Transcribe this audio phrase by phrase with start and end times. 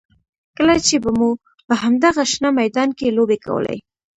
[0.57, 1.29] کله چې به مو
[1.67, 3.77] په همدغه شنه میدان کې لوبې کولې.